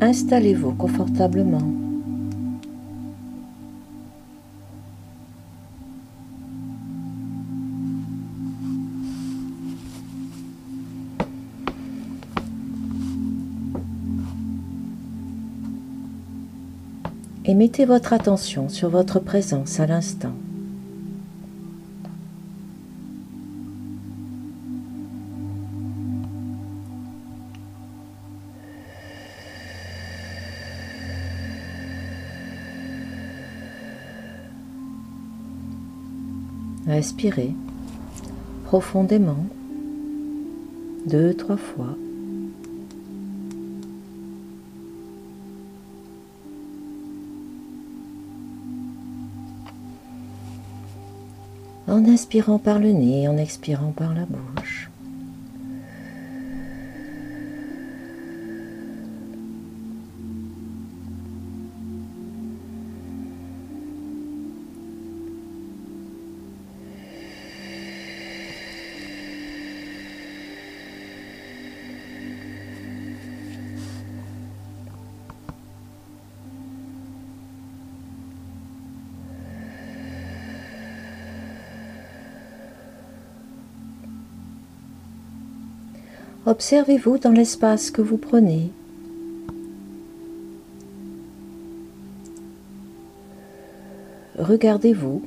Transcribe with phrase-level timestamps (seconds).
[0.00, 1.62] installez-vous confortablement.
[17.44, 20.34] Et mettez votre attention sur votre présence à l'instant.
[36.98, 37.54] Respirez
[38.64, 39.46] profondément
[41.06, 41.94] deux, trois fois.
[51.86, 54.57] En inspirant par le nez, en expirant par la bouche.
[86.48, 88.70] Observez-vous dans l'espace que vous prenez.
[94.38, 95.20] Regardez-vous.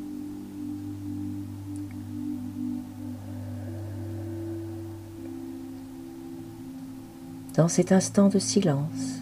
[7.55, 9.21] Dans cet instant de silence,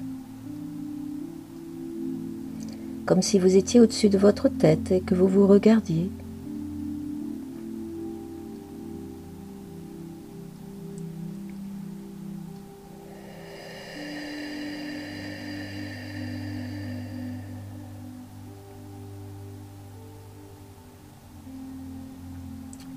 [3.05, 6.09] comme si vous étiez au-dessus de votre tête et que vous vous regardiez.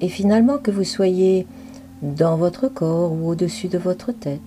[0.02, 1.46] Et finalement que vous soyez
[2.02, 4.40] dans votre corps ou au-dessus de votre tête,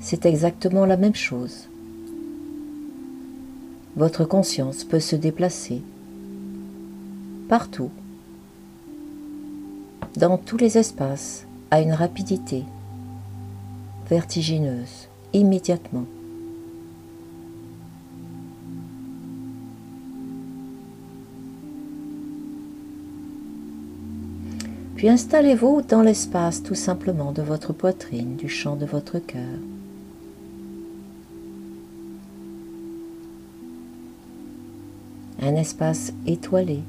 [0.00, 1.68] c'est exactement la même chose.
[3.96, 5.80] Votre conscience peut se déplacer
[7.48, 7.90] partout,
[10.16, 12.64] dans tous les espaces, à une rapidité
[14.10, 16.06] vertigineuse, immédiatement.
[25.08, 29.40] Installez-vous dans l'espace tout simplement de votre poitrine, du champ de votre cœur.
[35.40, 36.80] Un espace étoilé.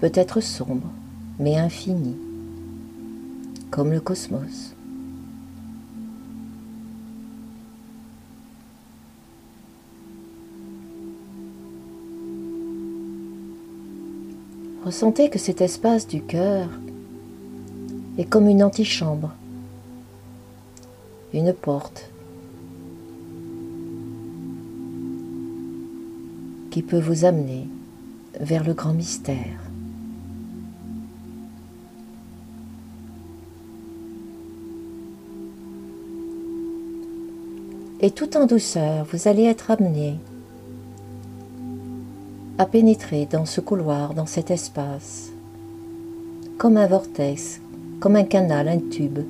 [0.00, 0.90] Peut-être sombre,
[1.38, 2.16] mais infini,
[3.70, 4.74] comme le cosmos.
[14.90, 16.68] Ressentez que cet espace du cœur
[18.18, 19.30] est comme une antichambre,
[21.32, 22.10] une porte
[26.72, 27.68] qui peut vous amener
[28.40, 29.60] vers le grand mystère.
[38.00, 40.16] Et tout en douceur, vous allez être amené
[42.60, 45.30] à pénétrer dans ce couloir, dans cet espace,
[46.58, 47.58] comme un vortex,
[48.00, 49.20] comme un canal, un tube.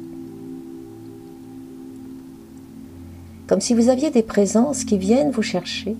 [3.47, 5.97] Comme si vous aviez des présences qui viennent vous chercher.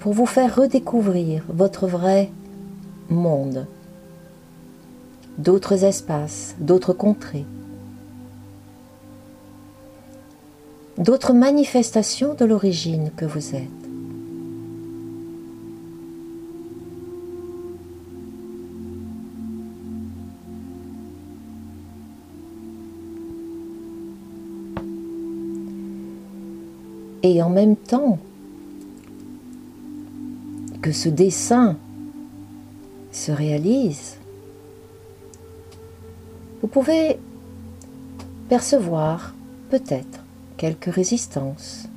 [0.00, 2.32] Pour vous faire redécouvrir votre vrai
[3.08, 3.68] monde,
[5.38, 7.46] d'autres espaces, d'autres contrées,
[10.98, 13.68] d'autres manifestations de l'origine que vous êtes.
[27.22, 28.18] Et en même temps
[30.80, 31.76] que ce dessin
[33.10, 34.16] se réalise,
[36.62, 37.18] vous pouvez
[38.48, 39.34] percevoir
[39.70, 40.25] peut-être
[40.56, 41.88] quelques résistances,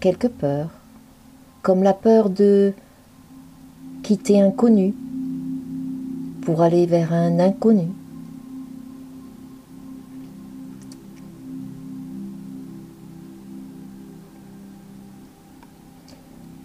[0.00, 0.70] quelques peurs,
[1.62, 2.72] comme la peur de
[4.02, 4.94] quitter un connu
[6.42, 7.88] pour aller vers un inconnu.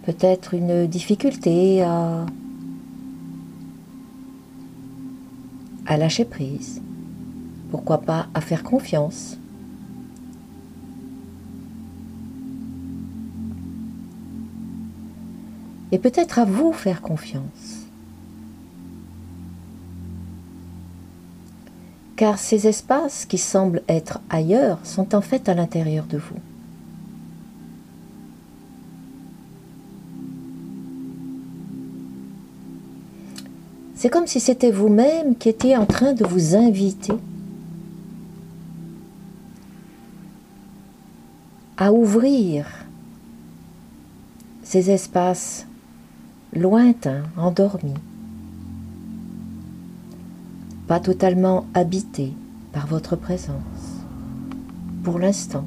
[0.04, 2.26] Peut-être une difficulté à
[5.86, 6.80] à lâcher prise,
[7.70, 9.36] pourquoi pas à faire confiance.
[15.94, 17.84] Et peut-être à vous faire confiance.
[22.16, 26.36] car ces espaces qui semblent être ailleurs sont en fait à l'intérieur de vous.
[33.96, 37.14] C'est comme si c'était vous-même qui étiez en train de vous inviter
[41.76, 42.66] à ouvrir
[44.62, 45.66] ces espaces
[46.54, 47.94] lointains, endormis
[50.86, 52.32] pas totalement habité
[52.72, 53.56] par votre présence,
[55.02, 55.64] pour l'instant.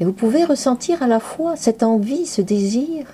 [0.00, 3.06] Et vous pouvez ressentir à la fois cette envie, ce désir,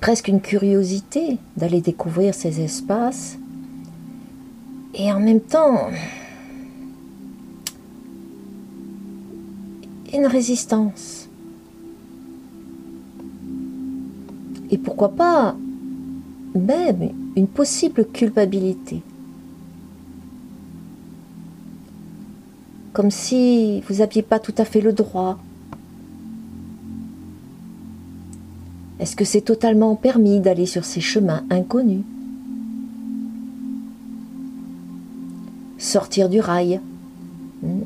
[0.00, 3.38] presque une curiosité d'aller découvrir ces espaces,
[4.94, 5.90] et en même temps
[10.12, 11.28] une résistance.
[14.70, 15.56] Et pourquoi pas
[16.54, 19.02] même une possible culpabilité.
[22.92, 25.38] Comme si vous n'aviez pas tout à fait le droit.
[29.00, 32.04] Est-ce que c'est totalement permis d'aller sur ces chemins inconnus?
[35.94, 36.80] Sortir du rail
[37.62, 37.82] hmm.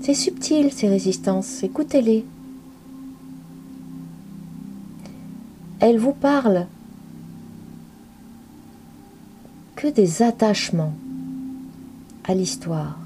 [0.00, 2.24] C'est subtil ces résistances, écoutez-les.
[5.80, 6.68] Elles vous parlent
[9.74, 10.94] que des attachements
[12.22, 12.96] à l'histoire,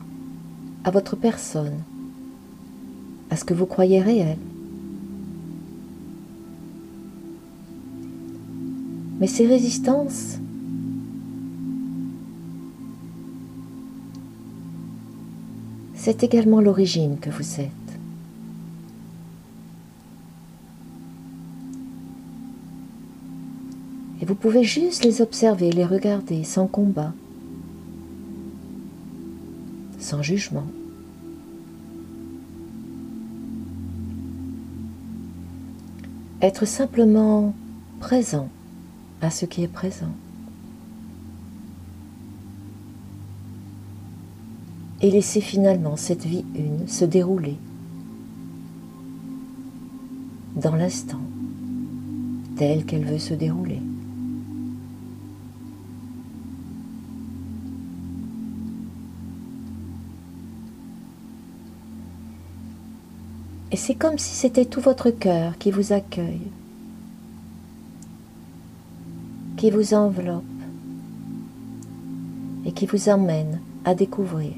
[0.85, 1.79] à votre personne,
[3.31, 4.37] à ce que vous croyez réel.
[9.19, 10.37] Mais ces résistances
[16.03, 17.71] c'est également l'origine que vous êtes.
[24.23, 27.13] Et vous pouvez juste les observer, les regarder sans combat,
[29.99, 30.67] sans jugement.
[36.41, 37.55] Être simplement
[38.01, 38.49] présent
[39.21, 40.15] à ce qui est présent.
[45.03, 47.57] Et laisser finalement cette vie une se dérouler
[50.57, 51.21] dans l'instant
[52.57, 53.81] tel qu'elle veut se dérouler.
[63.73, 66.51] Et c'est comme si c'était tout votre cœur qui vous accueille,
[69.57, 70.45] qui vous enveloppe
[72.67, 74.53] et qui vous emmène à découvrir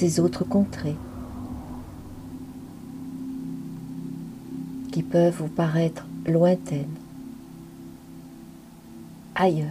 [0.00, 0.96] ces autres contrées
[4.92, 6.96] qui peuvent vous paraître lointaines,
[9.34, 9.66] ailleurs.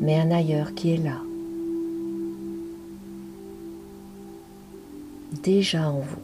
[0.00, 1.20] Mais un ailleurs qui est là,
[5.42, 6.22] déjà en vous.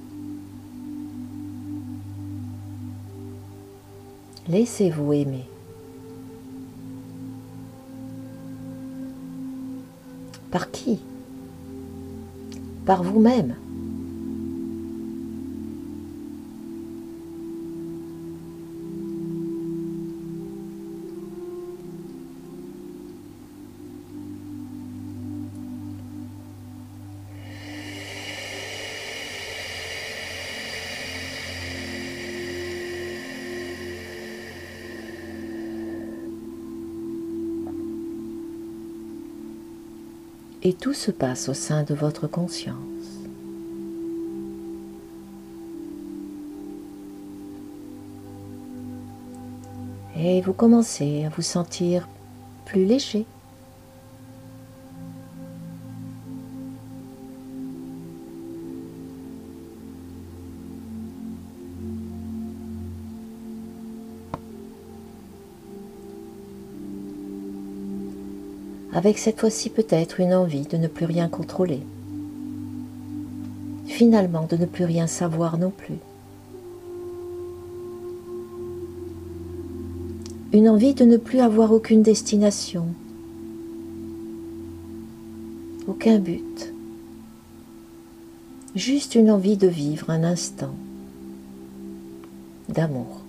[4.47, 5.52] Laissez-vous aimer.
[10.53, 11.01] Par qui?
[12.85, 13.57] Par vous-même.
[40.63, 42.77] Et tout se passe au sein de votre conscience.
[50.17, 52.09] Et vous commencez à vous sentir
[52.65, 53.27] plus léger.
[68.93, 71.81] Avec cette fois-ci peut-être une envie de ne plus rien contrôler,
[73.87, 75.99] finalement de ne plus rien savoir non plus.
[80.53, 82.87] Une envie de ne plus avoir aucune destination,
[85.89, 86.75] aucun but,
[88.75, 90.75] juste une envie de vivre un instant
[92.69, 93.22] d'amour.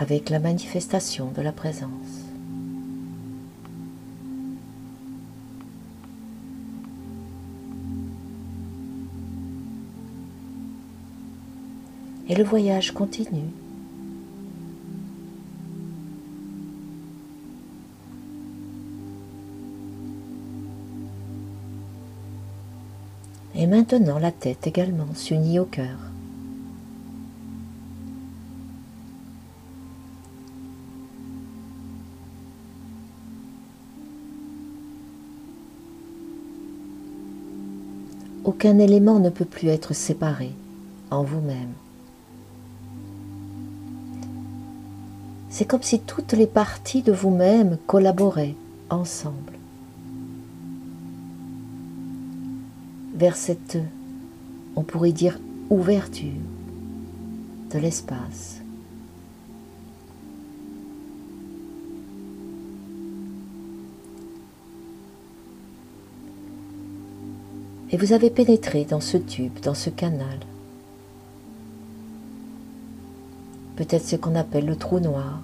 [0.00, 1.90] Avec la manifestation de la présence.
[12.30, 13.50] Et le voyage continue.
[23.54, 26.09] Et maintenant la tête également s'unit au cœur.
[38.60, 40.50] Aucun élément ne peut plus être séparé
[41.10, 41.72] en vous-même.
[45.48, 48.54] C'est comme si toutes les parties de vous-même collaboraient
[48.90, 49.54] ensemble
[53.14, 53.78] vers cette,
[54.76, 55.40] on pourrait dire,
[55.70, 56.28] ouverture
[57.72, 58.59] de l'espace.
[67.92, 70.38] Et vous avez pénétré dans ce tube, dans ce canal.
[73.74, 75.40] Peut-être ce qu'on appelle le trou noir.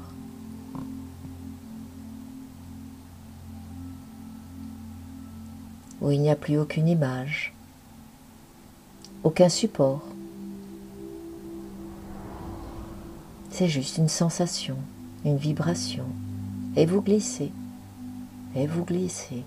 [6.00, 7.52] Où il n'y a plus aucune image,
[9.24, 10.02] aucun support.
[13.50, 14.76] C'est juste une sensation,
[15.24, 16.04] une vibration.
[16.76, 17.50] Et vous glissez,
[18.54, 19.42] et vous glissez.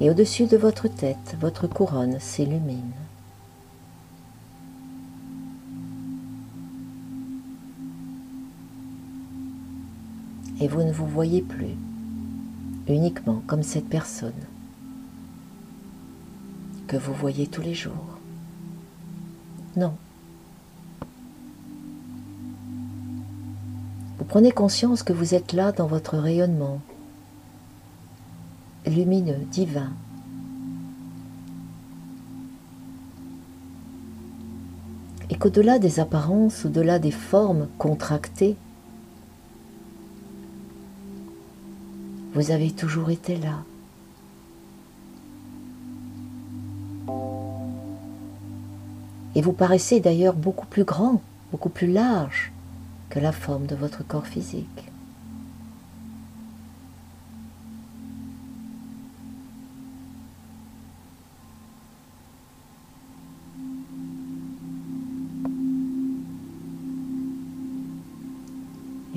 [0.00, 2.92] Et au-dessus de votre tête, votre couronne s'illumine.
[10.60, 11.76] Et vous ne vous voyez plus
[12.88, 14.32] uniquement comme cette personne
[16.86, 18.18] que vous voyez tous les jours.
[19.76, 19.94] Non.
[24.18, 26.80] Vous prenez conscience que vous êtes là dans votre rayonnement,
[28.86, 29.92] lumineux, divin.
[35.28, 38.56] Et qu'au-delà des apparences, au-delà des formes contractées,
[42.34, 43.64] vous avez toujours été là.
[49.34, 51.22] Et vous paraissez d'ailleurs beaucoup plus grand,
[51.52, 52.52] beaucoup plus large
[53.08, 54.89] que la forme de votre corps physique.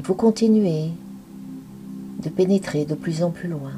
[0.02, 0.92] Vous continuez
[2.24, 3.74] de pénétrer de plus en plus loin.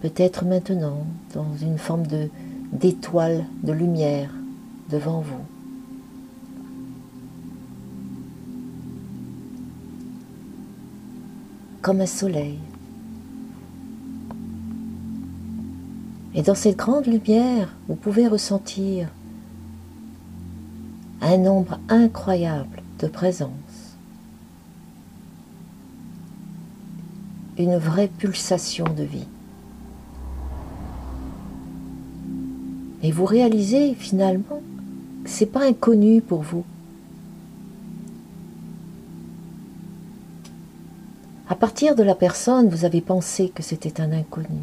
[0.00, 2.04] Peut-être maintenant dans une forme
[2.72, 4.30] d'étoile de lumière
[4.90, 5.44] devant vous.
[11.82, 12.58] Comme un soleil.
[16.34, 19.08] Et dans cette grande lumière, vous pouvez ressentir
[21.20, 23.67] un nombre incroyable de présence.
[27.62, 29.26] Une vraie pulsation de vie.
[33.02, 34.62] Et vous réalisez finalement
[35.24, 36.64] que ce n'est pas inconnu pour vous.
[41.48, 44.62] À partir de la personne, vous avez pensé que c'était un inconnu.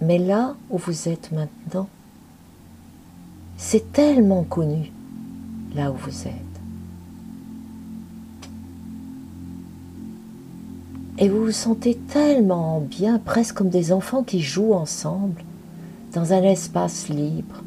[0.00, 1.88] Mais là où vous êtes maintenant,
[3.56, 4.92] c'est tellement connu
[5.74, 6.47] là où vous êtes.
[11.20, 15.42] Et vous vous sentez tellement bien, presque comme des enfants qui jouent ensemble
[16.14, 17.62] dans un espace libre.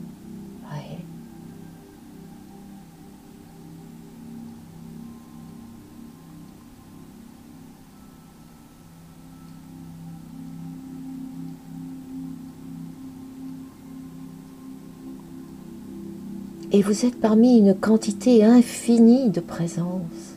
[16.74, 20.31] Et vous êtes parmi une quantité infinie de présence.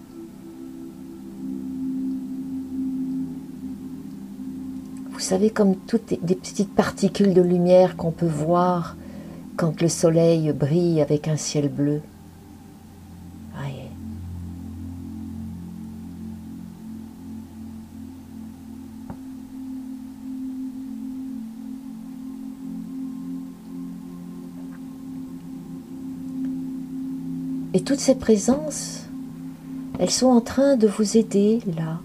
[5.24, 8.96] Savez, comme toutes des petites particules de lumière qu'on peut voir
[9.56, 12.02] quand le soleil brille avec un ciel bleu.
[27.76, 29.00] Et toutes ces présences,
[29.98, 31.98] elles sont en train de vous aider là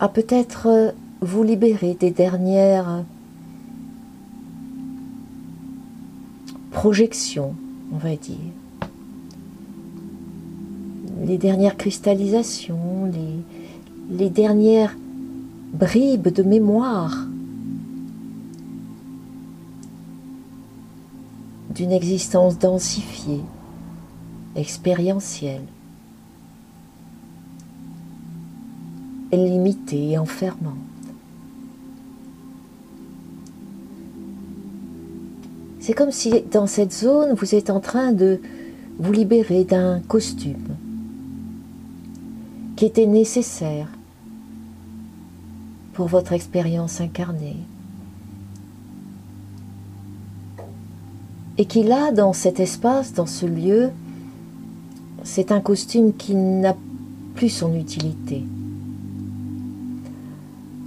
[0.00, 3.04] à peut-être vous libérer des dernières
[6.70, 7.54] projections,
[7.92, 8.36] on va dire,
[11.26, 13.10] les dernières cristallisations,
[14.10, 14.96] les dernières
[15.74, 17.26] bribes de mémoire
[21.74, 23.42] d'une existence densifiée,
[24.56, 25.62] expérientielle,
[29.32, 30.74] limitée et enfermante.
[35.80, 38.40] C'est comme si dans cette zone, vous êtes en train de
[38.98, 40.76] vous libérer d'un costume
[42.76, 43.88] qui était nécessaire
[45.94, 47.56] pour votre expérience incarnée.
[51.60, 53.90] et qui là, dans cet espace, dans ce lieu,
[55.24, 56.74] c'est un costume qui n'a
[57.34, 58.42] plus son utilité.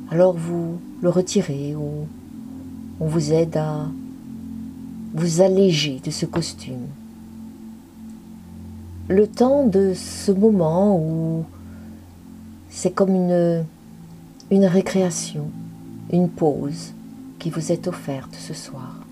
[0.09, 2.07] Alors vous le retirez ou
[2.99, 3.85] on vous aide à
[5.13, 6.87] vous alléger de ce costume.
[9.07, 11.45] Le temps de ce moment où
[12.69, 13.65] c'est comme une,
[14.49, 15.49] une récréation,
[16.11, 16.93] une pause
[17.39, 19.03] qui vous est offerte ce soir.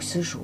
[0.00, 0.42] ce jour.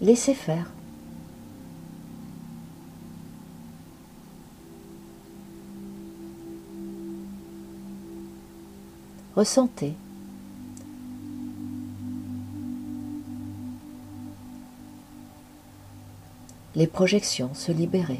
[0.00, 0.70] Laissez faire.
[9.38, 9.94] Ressentez.
[16.74, 18.18] Les projections se libérer.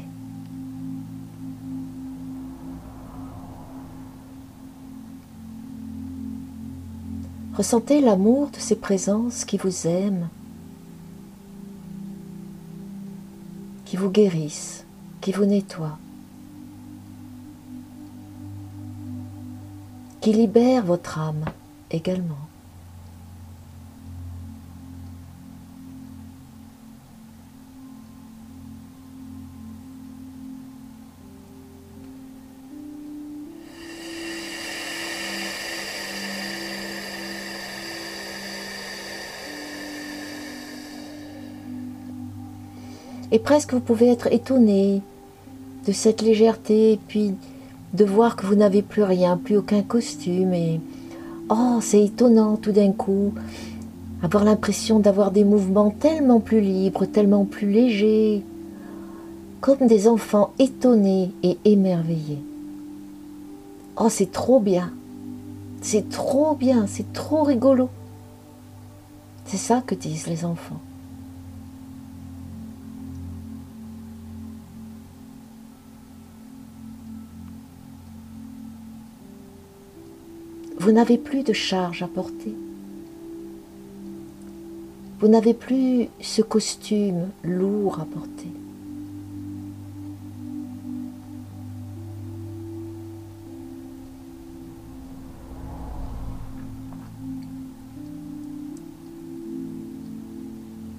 [7.53, 10.29] Ressentez l'amour de ces présences qui vous aiment,
[13.83, 14.85] qui vous guérissent,
[15.19, 15.99] qui vous nettoient,
[20.29, 21.43] qui libèrent votre âme
[21.89, 22.35] également.
[43.31, 45.01] Et presque vous pouvez être étonné
[45.87, 47.33] de cette légèreté, et puis
[47.93, 50.53] de voir que vous n'avez plus rien, plus aucun costume.
[50.53, 50.79] Et
[51.49, 53.33] oh, c'est étonnant tout d'un coup,
[54.21, 58.43] avoir l'impression d'avoir des mouvements tellement plus libres, tellement plus légers,
[59.61, 62.41] comme des enfants étonnés et émerveillés.
[63.97, 64.91] Oh, c'est trop bien,
[65.81, 67.89] c'est trop bien, c'est trop rigolo.
[69.45, 70.79] C'est ça que disent les enfants.
[80.79, 82.55] Vous n'avez plus de charge à porter.
[85.19, 88.47] Vous n'avez plus ce costume lourd à porter.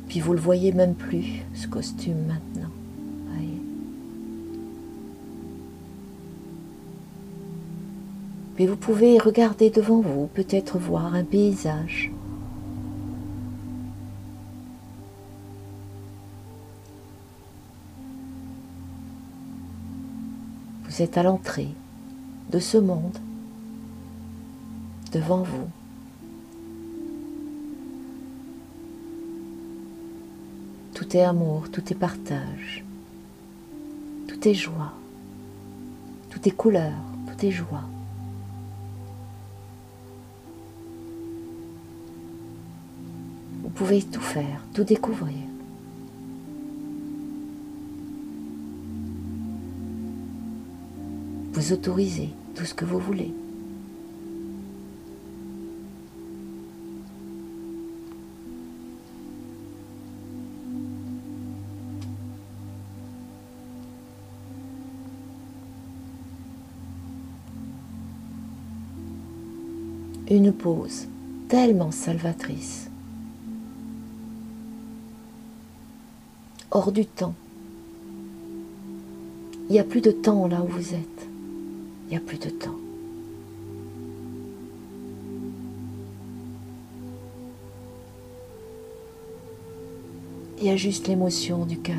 [0.09, 2.50] Puis vous le voyez même plus, ce costume maintenant.
[8.61, 12.13] Mais vous pouvez regarder devant vous, peut-être voir un paysage.
[20.85, 21.71] Vous êtes à l'entrée
[22.53, 23.17] de ce monde,
[25.11, 25.71] devant vous.
[30.93, 32.85] Tout est amour, tout est partage,
[34.29, 34.93] tout est joie,
[36.29, 36.93] tout est couleur,
[37.27, 37.85] tout est joie.
[43.81, 45.39] Vous pouvez tout faire, tout découvrir.
[51.55, 53.33] Vous autorisez tout ce que vous voulez.
[70.31, 71.07] Une pause
[71.49, 72.90] tellement salvatrice.
[76.73, 77.35] Hors du temps.
[79.69, 81.29] Il n'y a plus de temps là où vous êtes.
[82.07, 82.77] Il n'y a plus de temps.
[90.59, 91.97] Il y a juste l'émotion du cœur.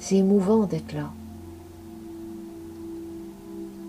[0.00, 1.12] C'est émouvant d'être là.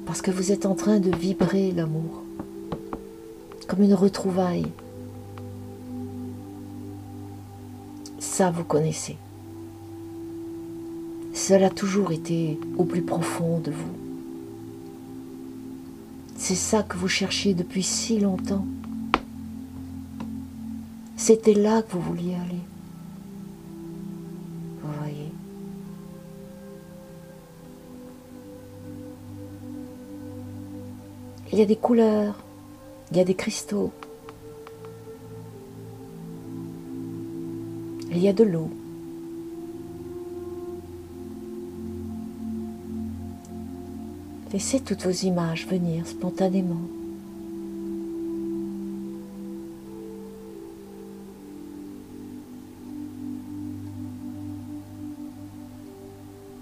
[0.06, 2.29] Parce que vous êtes en train de vibrer l'amour.
[3.70, 4.66] Comme une retrouvaille.
[8.18, 9.16] Ça, vous connaissez.
[11.36, 13.94] Cela a toujours été au plus profond de vous.
[16.36, 18.66] C'est ça que vous cherchiez depuis si longtemps.
[21.16, 22.62] C'était là que vous vouliez aller.
[24.82, 25.32] Vous voyez.
[31.54, 32.36] Il y a des couleurs,
[33.12, 33.92] il y a des cristaux,
[38.12, 38.70] il y a de l'eau.
[44.52, 46.82] Laissez toutes vos images venir spontanément.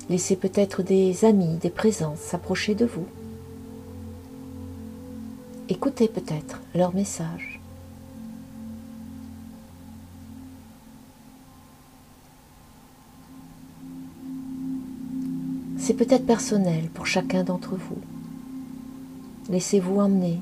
[0.10, 3.06] Laissez peut-être des amis, des présences s'approcher de vous.
[5.70, 7.60] Écoutez peut-être leur message.
[15.78, 17.98] C'est peut-être personnel pour chacun d'entre vous.
[19.50, 20.40] Laissez-vous emmener,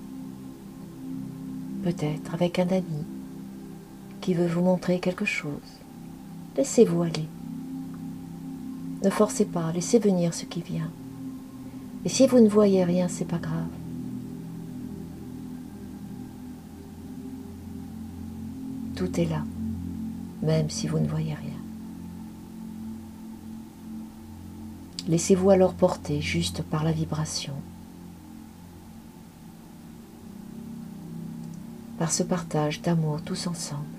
[1.83, 3.03] peut-être avec un ami
[4.21, 5.49] qui veut vous montrer quelque chose.
[6.55, 7.27] Laissez-vous aller.
[9.03, 10.91] Ne forcez pas, laissez venir ce qui vient.
[12.05, 13.84] Et si vous ne voyez rien, c'est pas grave.
[19.23, 19.43] Là,
[20.43, 21.61] même si vous ne voyez rien.
[25.07, 27.53] Laissez-vous alors porter juste par la vibration,
[31.97, 33.94] par ce partage d'amour tous ensemble.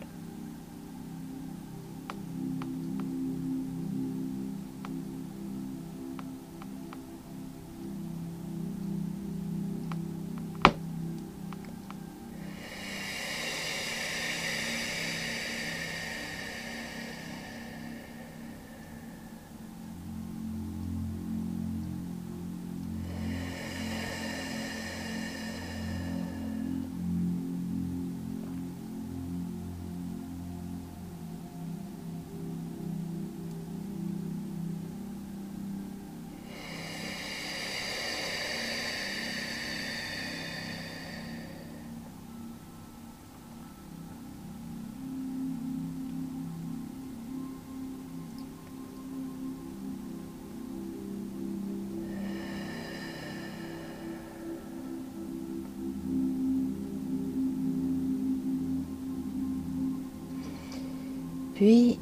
[61.56, 61.98] Puis,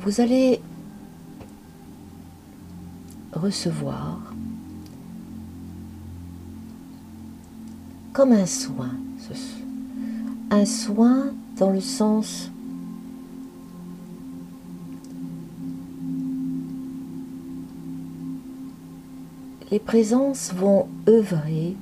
[0.00, 0.60] vous allez
[3.32, 4.34] recevoir
[8.12, 8.90] comme un soin,
[10.50, 12.50] un soin dans le sens
[19.70, 21.76] les présences vont œuvrer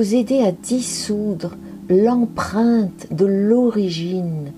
[0.00, 1.58] vous aider à dissoudre
[1.90, 4.50] l'empreinte de l'origine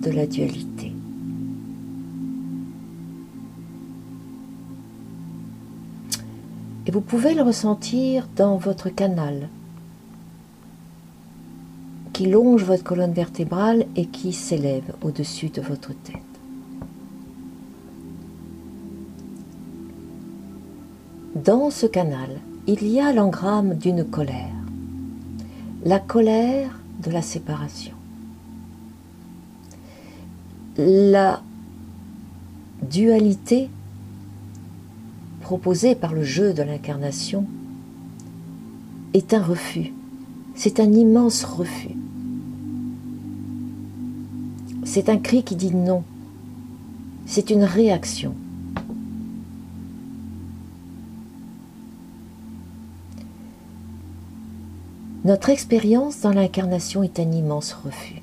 [0.00, 0.92] de la dualité.
[6.86, 9.48] Et vous pouvez le ressentir dans votre canal
[12.12, 16.14] qui longe votre colonne vertébrale et qui s'élève au-dessus de votre tête.
[21.34, 22.30] Dans ce canal,
[22.66, 24.54] il y a l'engramme d'une colère,
[25.84, 27.94] la colère de la séparation.
[30.78, 31.42] La
[32.90, 33.68] dualité
[35.42, 37.46] proposée par le jeu de l'incarnation
[39.12, 39.92] est un refus,
[40.54, 41.96] c'est un immense refus.
[44.84, 46.02] C'est un cri qui dit non,
[47.26, 48.34] c'est une réaction.
[55.24, 58.20] Notre expérience dans l'incarnation est un immense refus.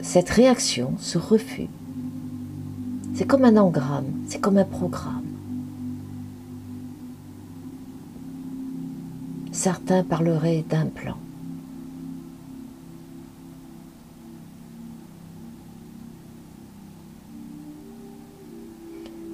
[0.00, 1.68] Cette réaction, ce refus,
[3.14, 5.22] c'est comme un engramme, c'est comme un programme.
[9.52, 11.16] Certains parleraient d'un plan.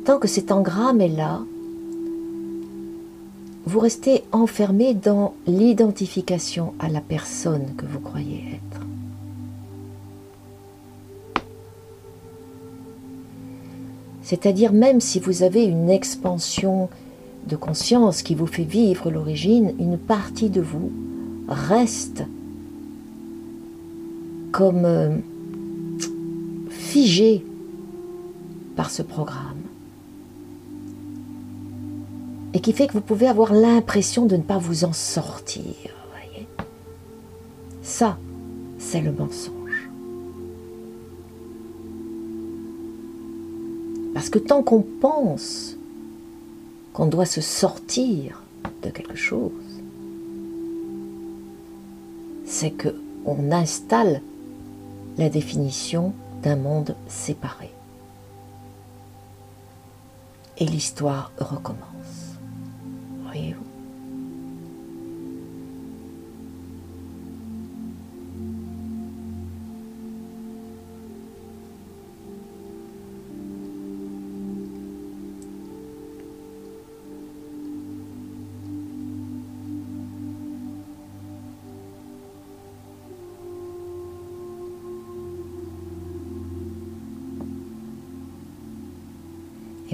[0.04, 1.40] Tant que cet engramme est là,
[3.68, 8.80] vous restez enfermé dans l'identification à la personne que vous croyez être.
[14.22, 16.88] C'est-à-dire même si vous avez une expansion
[17.46, 20.90] de conscience qui vous fait vivre l'origine, une partie de vous
[21.46, 22.24] reste
[24.50, 25.14] comme euh,
[26.70, 27.44] figée
[28.76, 29.57] par ce programme
[32.54, 35.74] et qui fait que vous pouvez avoir l'impression de ne pas vous en sortir.
[37.88, 38.18] Ça,
[38.78, 39.88] c'est le mensonge.
[44.12, 45.76] Parce que tant qu'on pense
[46.92, 48.42] qu'on doit se sortir
[48.82, 49.52] de quelque chose,
[52.44, 54.20] c'est que on installe
[55.16, 57.70] la définition d'un monde séparé.
[60.58, 62.27] Et l'histoire recommence.
[63.34, 63.54] Et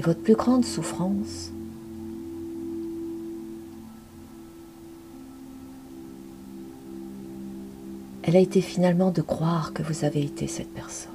[0.01, 1.51] votre plus grande souffrance,
[8.27, 11.11] elle a été finalement de croire que vous avez été cette personne.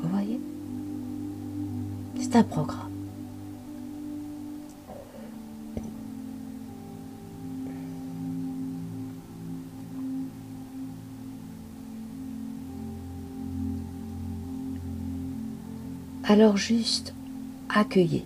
[0.00, 0.40] Vous voyez?
[2.20, 2.86] C'est un programme.
[16.22, 17.12] Alors juste
[17.68, 18.24] accueillez.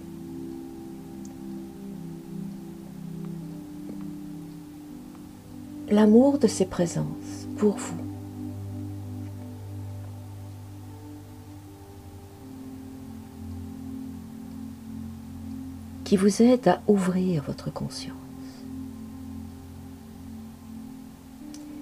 [5.90, 7.96] L'amour de ses présences pour vous.
[16.04, 18.14] qui vous aide à ouvrir votre conscience,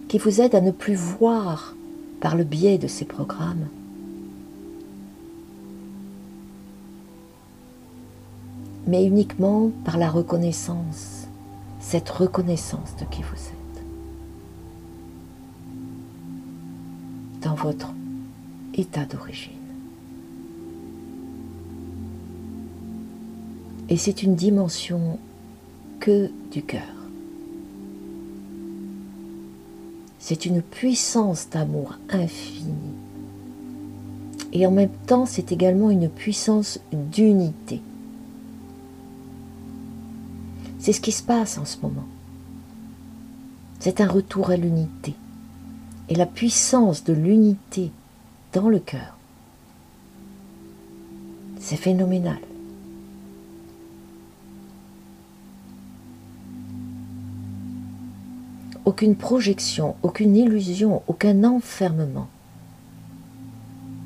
[0.09, 1.75] qui vous aide à ne plus voir
[2.21, 3.67] par le biais de ces programmes
[8.87, 11.27] mais uniquement par la reconnaissance,
[11.81, 13.62] cette reconnaissance de qui vous êtes.
[17.63, 17.93] Votre
[18.75, 19.53] état d'origine.
[23.89, 25.19] Et c'est une dimension
[26.01, 26.81] que du cœur.
[30.19, 32.73] C'est une puissance d'amour infini.
[34.53, 37.81] Et en même temps, c'est également une puissance d'unité.
[40.79, 42.07] C'est ce qui se passe en ce moment.
[43.79, 45.15] C'est un retour à l'unité.
[46.09, 47.91] Et la puissance de l'unité
[48.53, 49.17] dans le cœur,
[51.59, 52.39] c'est phénoménal.
[58.85, 62.29] Aucune projection, aucune illusion, aucun enfermement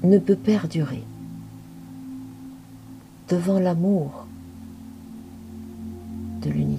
[0.03, 1.03] ne peut perdurer
[3.29, 4.27] devant l'amour
[6.43, 6.76] de l'unité.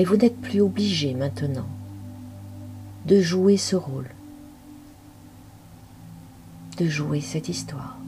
[0.00, 1.68] Et vous n'êtes plus obligé maintenant
[3.04, 4.08] de jouer ce rôle,
[6.78, 7.98] de jouer cette histoire.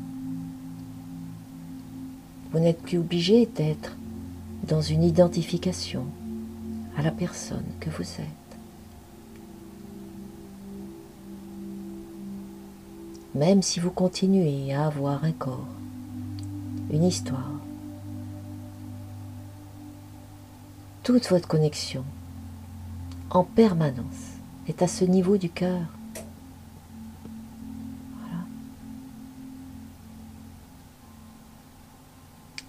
[2.51, 3.95] Vous n'êtes plus obligé d'être
[4.67, 6.07] dans une identification
[6.97, 8.57] à la personne que vous êtes.
[13.35, 15.69] Même si vous continuez à avoir un corps,
[16.91, 17.62] une histoire,
[21.03, 22.05] toute votre connexion
[23.31, 24.37] en permanence
[24.69, 25.81] est à ce niveau du cœur.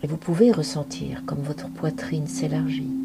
[0.02, 3.03] Et vous pouvez ressentir comme votre poitrine s'élargit.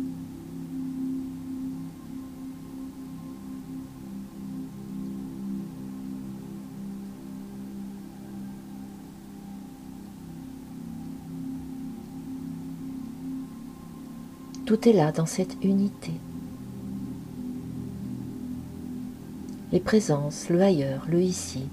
[14.69, 16.13] Tout est là dans cette unité.
[19.73, 21.65] Les présences, le ailleurs, le ici.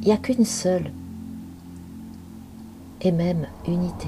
[0.00, 0.92] Il n'y a qu'une seule
[3.00, 4.06] et même unité.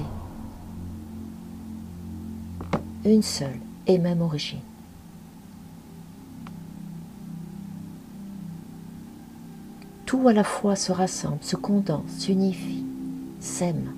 [3.03, 4.59] Une seule et même origine.
[10.05, 12.85] Tout à la fois se rassemble, se condense, s'unifie,
[13.41, 13.91] s'aime.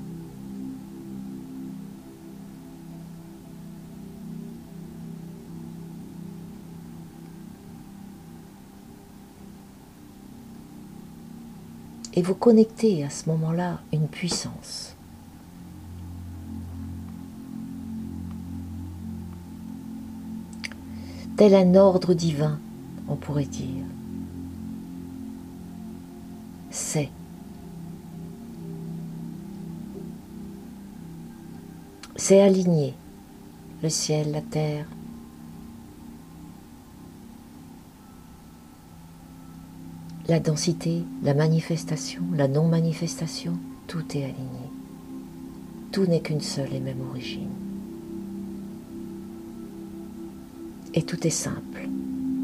[12.17, 14.95] Et vous connectez à ce moment-là une puissance.
[21.35, 22.59] Tel un ordre divin,
[23.07, 23.83] on pourrait dire.
[26.71, 27.11] C'est.
[32.15, 32.95] C'est aligné,
[33.83, 34.87] le ciel, la terre,
[40.27, 43.53] la densité, la manifestation, la non-manifestation,
[43.87, 44.67] tout est aligné.
[45.91, 47.49] Tout n'est qu'une seule et même origine.
[50.93, 51.87] Et tout est simple.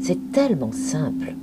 [0.00, 1.34] C'est tellement simple.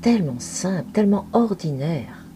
[0.00, 2.27] Tellement simple, tellement ordinaire.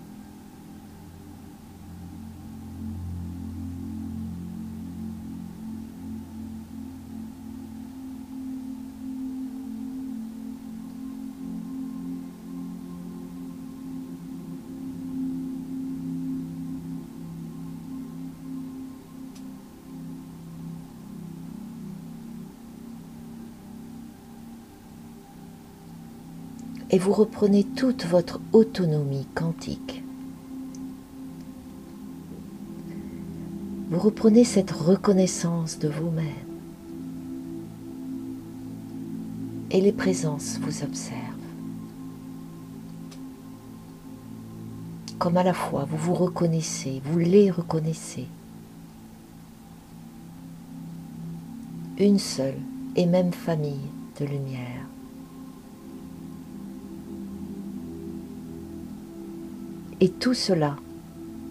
[27.03, 30.05] Vous reprenez toute votre autonomie quantique.
[33.91, 36.29] Vous reprenez cette reconnaissance de vous-même.
[39.73, 41.19] Et les présences vous observent.
[45.19, 48.29] Comme à la fois vous vous reconnaissez, vous les reconnaissez.
[51.99, 52.61] Une seule
[52.95, 54.92] et même famille de lumière.
[60.03, 60.75] Et tout cela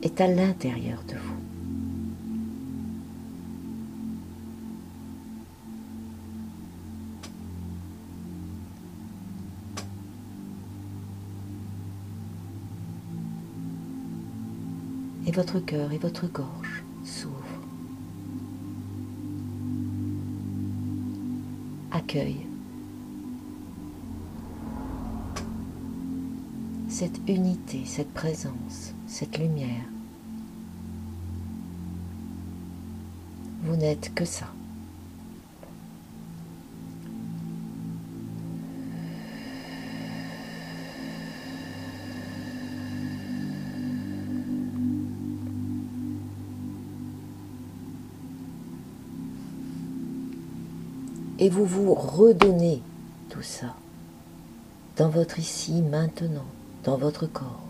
[0.04, 1.38] est à l'intérieur de vous.
[15.28, 17.38] Et votre cœur et votre gorge s'ouvrent.
[21.94, 22.51] Accueille
[27.02, 29.86] cette unité, cette présence, cette lumière.
[33.64, 34.46] Vous n'êtes que ça.
[51.40, 52.84] Et vous vous redonnez
[53.32, 53.76] tout ça
[54.98, 56.46] dans votre ici maintenant
[56.84, 57.68] dans votre corps.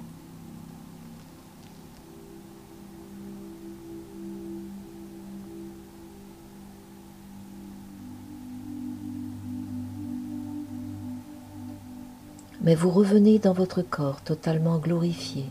[12.64, 15.46] Mais vous revenez dans votre corps totalement glorifié.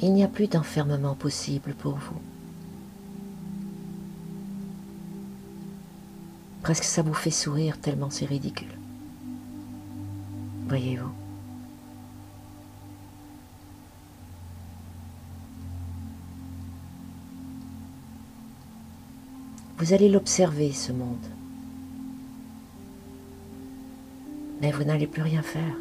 [0.00, 2.33] Il n'y a plus d'enfermement possible pour vous.
[6.64, 8.78] Presque ça vous fait sourire tellement c'est ridicule.
[10.66, 11.10] Voyez-vous
[19.76, 21.26] Vous allez l'observer, ce monde.
[24.62, 25.76] Mais vous n'allez plus rien faire.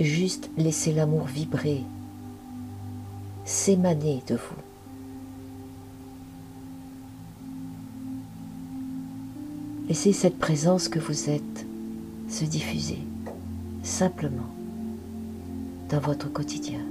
[0.00, 1.84] Juste laisser l'amour vibrer
[3.48, 4.62] s'émaner de vous.
[9.88, 11.66] Laissez cette présence que vous êtes
[12.28, 12.98] se diffuser
[13.82, 14.50] simplement
[15.88, 16.82] dans votre quotidien.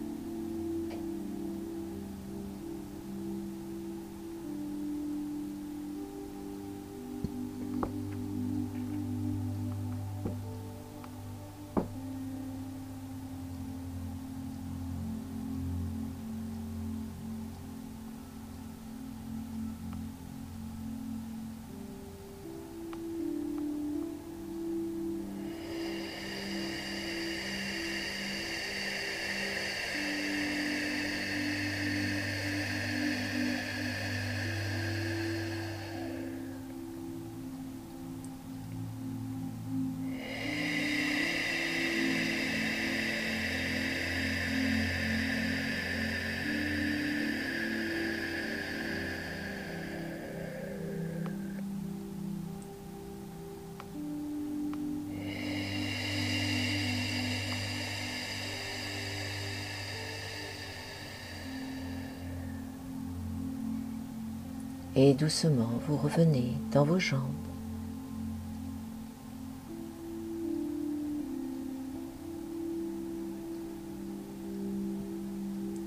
[65.08, 67.22] Et doucement, vous revenez dans vos jambes.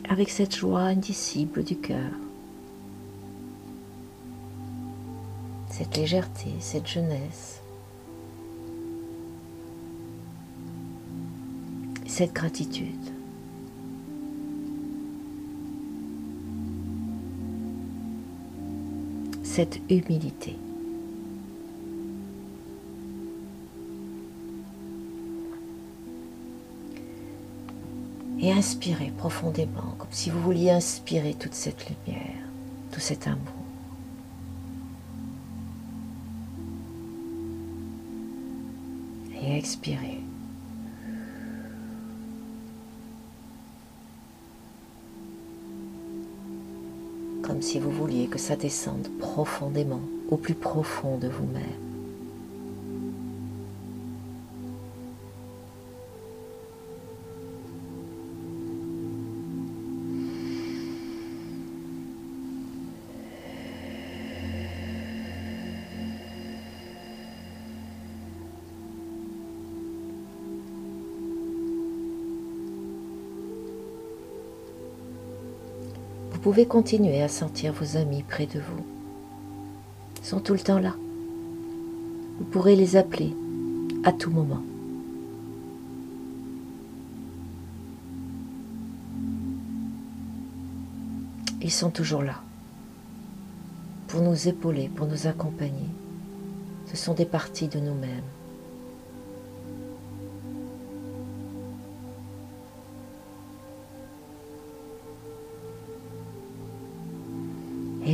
[0.09, 2.13] Avec cette joie indicible du cœur.
[5.69, 7.61] Cette légèreté, cette jeunesse.
[12.07, 13.20] Cette gratitude.
[19.51, 20.57] Cette humilité.
[28.39, 32.45] Et inspirez profondément, comme si vous vouliez inspirer toute cette lumière,
[32.93, 33.39] tout cet amour.
[39.43, 40.21] Et expirez.
[47.61, 51.90] Si vous vouliez que ça descende profondément, au plus profond de vous-même.
[76.41, 78.83] Vous pouvez continuer à sentir vos amis près de vous.
[80.23, 80.95] Ils sont tout le temps là.
[82.39, 83.37] Vous pourrez les appeler
[84.05, 84.63] à tout moment.
[91.61, 92.41] Ils sont toujours là
[94.09, 95.91] pour nous épauler, pour nous accompagner.
[96.91, 98.25] Ce sont des parties de nous-mêmes.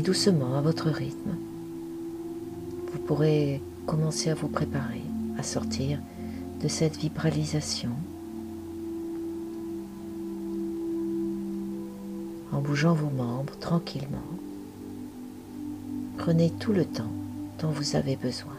[0.06, 1.34] Doucement, à votre rythme,
[2.92, 5.02] vous pourrez commencer à vous préparer
[5.36, 5.98] à sortir
[6.62, 7.90] de cette vibralisation
[12.52, 14.30] en bougeant vos membres tranquillement.
[16.18, 17.12] Prenez tout le temps
[17.58, 18.55] dont vous avez besoin.